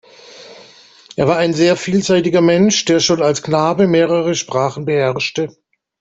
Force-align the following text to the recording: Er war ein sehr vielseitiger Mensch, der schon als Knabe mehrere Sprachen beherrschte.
Er 1.15 1.27
war 1.27 1.37
ein 1.37 1.53
sehr 1.53 1.77
vielseitiger 1.77 2.41
Mensch, 2.41 2.85
der 2.85 2.99
schon 3.01 3.21
als 3.21 3.43
Knabe 3.43 3.85
mehrere 3.85 4.33
Sprachen 4.33 4.83
beherrschte. 4.85 5.49